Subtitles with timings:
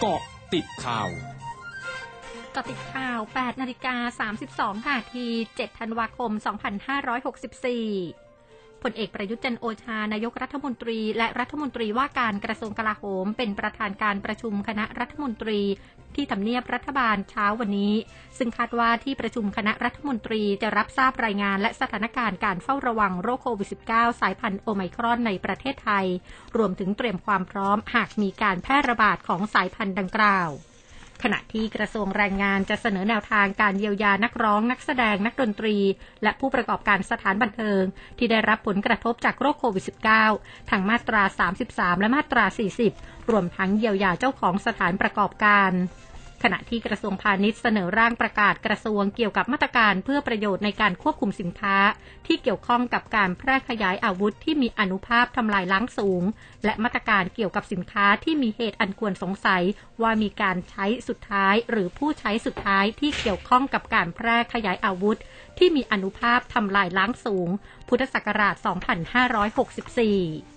[0.00, 0.20] เกาะ
[0.54, 1.08] ติดข่าว
[2.54, 4.28] กติดข่าว 8 นาฬิกา
[4.74, 8.25] 32 นาที 7 ธันวาคม 2564
[8.90, 15.60] ลเอกประยุทธ์จันโอชานายกรัฐมนตรี และรัฐมนตรีว่าการกระทรวงกลาโหม เป็นประธานการประชุมคณะรัฐมนตรี
[16.14, 17.94] ที่ทำเนียบรัฐบาลเช้าวันนี้
[18.38, 26.06] ซึ่งคาดว่าที่ประชุมคณะรัฐมนตรีจะรับทราบรายงานและสถานการณ์การเฝ้าระวังโรคโควิด -19 สายพันธุ์โอไมครอนในประเทศไทย
[26.56, 30.50] รวมถึงเตรียมความพร้อมหากมีการแพร่ระบาดของสายพันธุ์ดังกล่าว
[31.22, 35.76] ขณะที่กระทรวงแรงงานจะเสนอแนวทางการเยียวยานักร้อง นักแสดงนักดนตรี
[36.22, 37.82] และผู้ประกอบการสถานบันเทิง
[38.18, 39.84] ที่ได้รับผลกระทบจากโรคโควิด
[40.28, 41.22] -19 ทางมาตรา
[41.62, 42.44] 33 และมาตรา
[42.88, 45.72] 40 รวมทั้งเยียวยาเจ้าของสถานประกอบการ
[46.48, 51.76] ขณะที่กระทรวงพาณิชย์เสนอร่างประกาศกระทรวงเกี่ยวกับมาตรการเพื่อประโยชน์ในการควบคุมสินค้า
[52.26, 56.22] ที่เกี่ยวข้องกับการแพร่ขยายอาวุธที่มีอนุภาพทำลายล้างสูง
[56.64, 59.62] และมาตรการเกี่ยวกับสินค้าที่มีเหตุอันควรสงสัย
[60.02, 65.16] ว่ามีการใช้สุดท้าย หรือผู้ใช้สุดท้ายที่เกี่ยวข้องกับการแพร่ขยายอาวุธ
[65.58, 67.48] ที่มีอนุภาพทำลายล้างสูง
[67.88, 70.55] พุทธศักราช 2564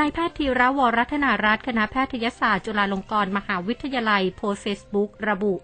[0.00, 5.54] นายแพทย์ธีระวรัฒนารัตคณะแพทยศาสตร์จุฬาลงกรณ์มหาวิทยาลัยโพสเฟซบุ๊กระบุ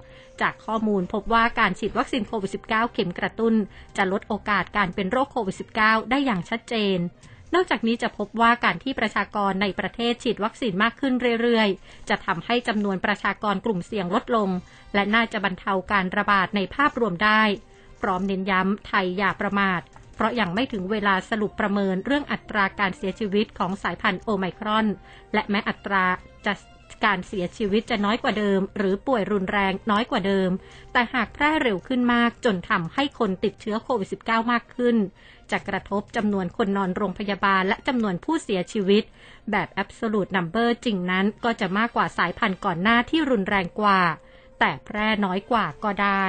[0.40, 3.54] จากข้อมูลพบว่าการฉีดวัคซีนโควิด -19 เข็มกระตุ้น
[3.96, 6.98] จะลดโอกาสการเป็นโรคโควิด -19 ได้อย่างชัดเจน
[7.54, 14.48] นอกจากนี้จะพบว่าการที่ประชากรในประเทศฉีดวัคซีนมากขึ้นเรื่อยๆ จะทำให้จำนวนประชากรกลุ่มเสี่ยงลดลง
[14.94, 17.42] และน่าจะบรรเทาการระบาดในภาพรวมได้
[18.00, 19.80] พร้อมเน้นย้ำไทยอย่าประมาท
[20.14, 24.86] เพราะยังไม่ถึงเวลาสรุปประเมินเรื่องอัตราการเสียชีวิตของสายพันธุ์โอไมครอน
[25.34, 26.04] และแม้อัตรา
[26.46, 26.54] จะ
[27.04, 30.50] การเสียชีวิตจะน้อยกว่าเดิม หรือป่วยรุนแรงน้อยกว่าเดิม
[30.92, 34.96] แต่หากแพร่เร็วขึ้นมากจนทำให้คนติดเชื้อโควิด -19 มากขึ้น
[35.50, 39.02] จะกระทบจำนวนคนนอนโรงพยาบาลและจำนวนผู้เสียชีวิต
[39.50, 44.00] แบบ absolute number จริงนั้นก็จะมากกว่าสายพันธุ์ก่อนหน้าที่รุนแรงกว่า
[44.58, 46.26] แต่แพร่น้อยกว่าก็ได้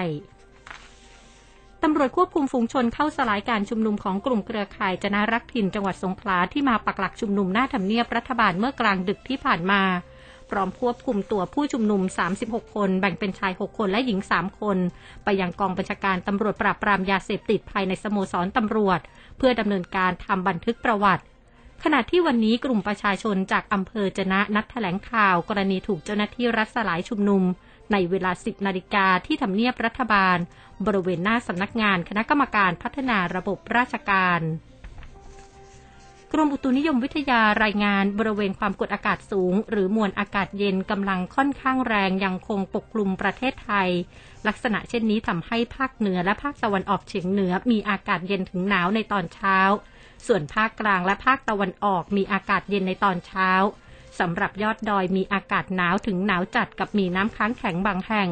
[1.85, 9.81] ตำรวจควบคุมฝูงชนเข้าสลายการชุมนุมของกลุ่มเครือข่ายจนารักถิ่นจังหวัดสงขลาที่มาปักหลักชุมนุมหน้าทำเนียบรัฐบาลเมื่อกลางดึกที่ผ่านมา
[10.49, 12.01] พร้อมควบคุมตัวผู้ชุมนุม
[12.39, 14.77] 36 คน แบ่งเป็นชาย 6 คนและหญิง 3 คน
[15.23, 18.99] ไปยังกองบัญชาการตำรวจปราบปรามยาเสพติดภายในสโมสรตำรวจ
[19.37, 21.23] เพื่อดำเนินการทำบันทึกประวัติ
[21.83, 27.43] ขณะที่วันนี้กลุ่มประชาชนจากอำเภอจนะนัดแถลงข่าว กรณีถูกเจ้าหน้าที่รัฐสลายชุมนุม
[27.91, 30.37] ในเวลา 10 นาฬิกาที่ทำเนียบรัฐบาล
[30.85, 34.41] บริเวณหน้าสำนักงานคณะกรรมการพัฒนาระบบราชการ
[36.35, 43.89] กรมอุตุนิยมวิทยารายงานบริเวณความกดอากาศสูง หรือมวลอากาศเย็นกำลังค่อนข้างแรงยังคงปกคลุมประเทศไทย
[44.47, 49.57] ลักษณะเช่นนี้ทำให้ภาคเหนือและภาคตะวันออกเฉียงเหนือมีอากาศเย็นถึงหนาวในตอนเช้า
[50.27, 53.49] ส่วนภาคกลางและภาคตะวันออกมีอากาศเย็นในตอนเช้า
[54.19, 58.29] สำหรับยอดดอยมีอากาศหนาวถึงหนาวจัดกับมีน้ำค้างแข็งบางแห่ง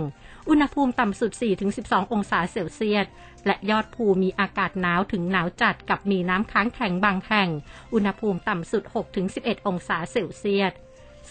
[0.50, 1.32] อุณหภูมิต่ำสุด
[1.74, 3.06] 4-12 องศาเซลเซียส
[3.46, 7.50] และยอดภูมีอากาศหนาวถึงหนาวจัดกับมีน้ำค้างแข็งบางแห่ง
[7.94, 8.84] อุณหภูมิต่ำสุด
[9.26, 10.74] 6-11 องศาเซลเซียส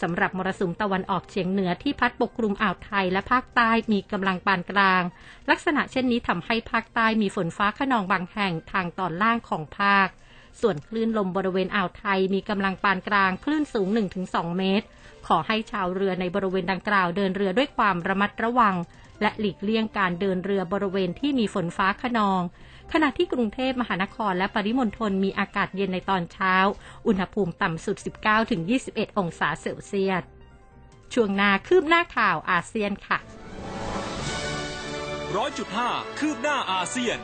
[0.00, 5.02] สำหรับมรสุมตะวันออกเฉียงเหนือที่พัดปกคลุมอ่าวไทยและภาคใต้มีกำลังปานกลาง
[5.50, 10.08] ลักษณะเช่นนี้ทำให้ภาคใต้มีฝนฟ้าขนองบางแห่งทางตอนล่างของภาค
[10.60, 13.88] ส่วนคลื่นลมบริเวณอ่าวไทยมีกำลังปานกลางคลื่นสูง
[14.22, 14.86] 1-2 เมตร
[15.26, 18.74] ขอให้ชาวเรือในบริเวณดังกล่าวเดินเรือด้วยความระมัดระวัง
[19.22, 22.42] และหลีกเลี่ยงการเดินเรือบริเวณที่มีฝนฟ้าขนอง
[22.92, 26.54] ขณะที่กรุงเทพมหานครและปริมณฑลมีอากาศเย็นในตอนเช้า
[27.06, 27.96] อุณหภูมิต่ำสุด
[28.58, 30.22] 19-21 องศาเซลเซียส
[31.12, 33.18] ช่วงนาคืบหน้าข่าวอาเซียนค่ะ
[35.36, 37.18] ร้อยจุดห้าคืบหน้าอาเซียน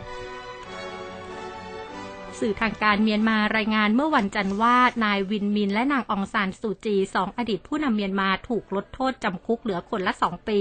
[2.40, 10.60] สื่อทางการเมียนมารายงานเมื่อวันจันทร์ว่านายวินมินและนางองซานสูจีสองอดีตผู้นำเมียนมาถูกลดโทษจำคุกเหลือคนละสองปี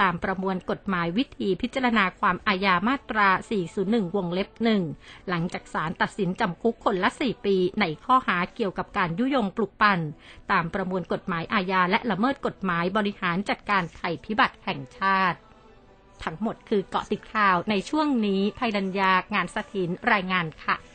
[0.00, 3.28] ตามประมวลกฎหมายวิธีพิจารณาความอาญามาตรา
[3.72, 4.82] 401 วงเล็บหนึ่ง
[5.28, 10.00] หลังจากศาลตัดสินจำคุกคนละ4ปี ในข้อหาเกี่ยวกับการยุยงปลุกปั่น
[10.52, 15.38] ตามประมวลกฎหมายอาญาและละเมิดกฎหมายบริหารจัดการภัยพิบัติแห่งชาติ
[16.26, 20.76] ทั้งหมดคือเกาะติดข่าวในช่วงนี้ภัยดัญญางานสถินรายงานค่ะ